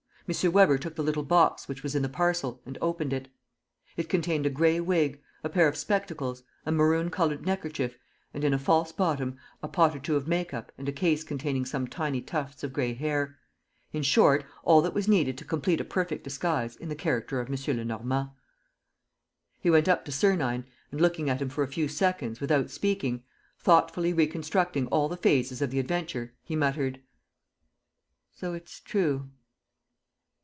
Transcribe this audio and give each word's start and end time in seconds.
M. 0.33 0.51
Weber 0.53 0.77
took 0.77 0.95
the 0.95 1.03
little 1.03 1.23
box 1.23 1.67
which 1.67 1.83
was 1.83 1.93
in 1.93 2.03
the 2.03 2.07
parcel 2.07 2.61
and 2.65 2.77
opened 2.81 3.11
it. 3.11 3.27
It 3.97 4.07
contained 4.07 4.45
a 4.45 4.49
gray 4.49 4.79
wig, 4.79 5.21
a 5.43 5.49
pair 5.49 5.67
of 5.67 5.75
spectacles, 5.75 6.43
a 6.65 6.71
maroon 6.71 7.09
colored 7.09 7.45
neckerchief 7.45 7.97
and, 8.33 8.45
in 8.45 8.53
a 8.53 8.57
false 8.59 8.93
bottom, 8.93 9.35
a 9.61 9.67
pot 9.67 9.93
or 9.93 9.99
two 9.99 10.15
of 10.15 10.29
make 10.29 10.53
up 10.53 10.71
and 10.77 10.87
a 10.87 10.93
case 10.93 11.25
containing 11.25 11.65
some 11.65 11.85
tiny 11.85 12.21
tufts 12.21 12.63
of 12.63 12.71
gray 12.71 12.93
hair: 12.93 13.39
in 13.91 14.03
short, 14.03 14.45
all 14.63 14.79
that 14.83 14.93
was 14.93 15.05
needed 15.05 15.37
to 15.37 15.43
complete 15.43 15.81
a 15.81 15.83
perfect 15.83 16.23
disguise 16.23 16.77
in 16.77 16.87
the 16.87 16.95
character 16.95 17.41
of 17.41 17.49
M. 17.49 17.75
Lenormand. 17.77 18.29
He 19.59 19.69
went 19.69 19.89
up 19.89 20.05
to 20.05 20.13
Sernine 20.13 20.63
and, 20.93 21.01
looking 21.01 21.29
at 21.29 21.41
him 21.41 21.49
for 21.49 21.65
a 21.65 21.73
few 21.73 21.89
seconds 21.89 22.39
without 22.39 22.69
speaking, 22.69 23.21
thoughtfully 23.59 24.13
reconstructing 24.13 24.87
all 24.87 25.09
the 25.09 25.17
phases 25.17 25.61
of 25.61 25.71
the 25.71 25.79
adventure, 25.79 26.33
he 26.41 26.55
muttered: 26.55 27.01
"So 28.33 28.53
it's 28.53 28.79
true?" 28.79 29.29